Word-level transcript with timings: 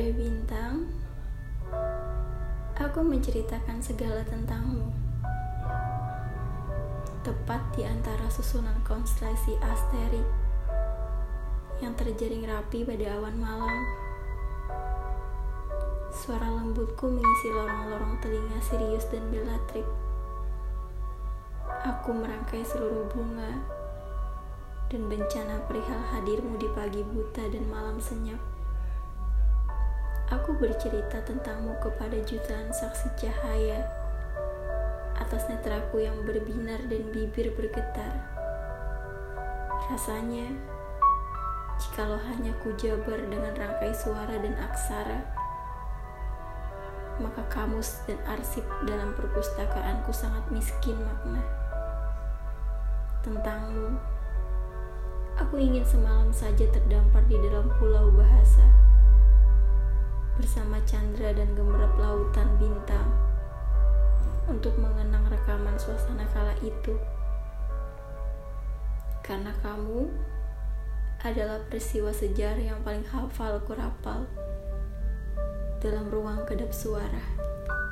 Kepada 0.00 0.16
bintang, 0.16 0.74
aku 2.72 3.04
menceritakan 3.04 3.84
segala 3.84 4.24
tentangmu. 4.24 4.88
Tepat 7.20 7.60
di 7.76 7.84
antara 7.84 8.24
susunan 8.32 8.80
konstelasi 8.80 9.60
asterik 9.60 10.24
yang 11.84 11.92
terjaring 12.00 12.48
rapi 12.48 12.80
pada 12.80 13.12
awan 13.20 13.44
malam. 13.44 13.76
Suara 16.16 16.48
lembutku 16.48 17.04
mengisi 17.04 17.52
lorong-lorong 17.52 18.24
telinga 18.24 18.56
Sirius 18.64 19.04
dan 19.12 19.28
Bellatrix. 19.28 19.84
Aku 21.84 22.16
merangkai 22.16 22.64
seluruh 22.64 23.04
bunga 23.12 23.52
dan 24.88 25.12
bencana 25.12 25.60
perihal 25.68 26.00
hadirmu 26.08 26.56
di 26.56 26.72
pagi 26.72 27.04
buta 27.04 27.52
dan 27.52 27.68
malam 27.68 28.00
senyap. 28.00 28.59
Aku 30.30 30.54
bercerita 30.54 31.18
tentangmu 31.26 31.74
kepada 31.82 32.14
jutaan 32.22 32.70
saksi 32.70 33.18
cahaya 33.18 33.82
atas 35.18 35.50
netraku 35.50 36.06
yang 36.06 36.22
berbinar 36.22 36.78
dan 36.86 37.02
bibir 37.10 37.50
bergetar. 37.58 38.14
Rasanya, 39.90 40.54
jikalau 41.82 42.14
hanya 42.30 42.54
kujabar 42.62 43.18
dengan 43.26 43.58
rangkai 43.58 43.90
suara 43.90 44.38
dan 44.38 44.54
aksara, 44.54 45.18
maka 47.18 47.42
kamus 47.50 48.06
dan 48.06 48.22
arsip 48.30 48.62
dalam 48.86 49.10
perpustakaanku 49.18 50.14
sangat 50.14 50.46
miskin 50.54 50.94
makna. 50.94 51.42
Tentangmu, 53.26 53.98
aku 55.36 55.58
ingin 55.60 55.84
semalam 55.84 56.32
saja 56.32 56.64
terdampar 56.70 57.20
di 57.26 57.34
dalam 57.34 57.66
pulau 57.82 57.99
bersama 60.50 60.82
Chandra 60.82 61.30
dan 61.30 61.46
gemerap 61.54 61.94
lautan 61.94 62.50
bintang 62.58 63.06
untuk 64.50 64.74
mengenang 64.82 65.22
rekaman 65.30 65.78
suasana 65.78 66.26
kala 66.34 66.50
itu. 66.58 66.98
Karena 69.22 69.54
kamu 69.62 70.10
adalah 71.22 71.62
peristiwa 71.70 72.10
sejarah 72.10 72.66
yang 72.74 72.82
paling 72.82 73.06
hafal 73.14 73.62
kurapal 73.62 74.26
dalam 75.78 76.10
ruang 76.10 76.42
kedap 76.42 76.74
suara. 76.74 77.49